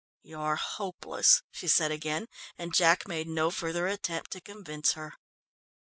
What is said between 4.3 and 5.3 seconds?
to convince her.